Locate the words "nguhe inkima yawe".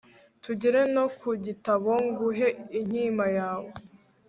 2.11-3.71